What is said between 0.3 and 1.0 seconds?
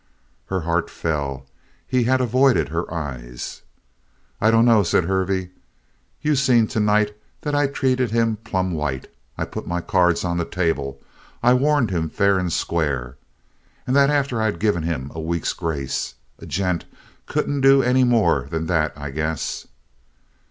Her heart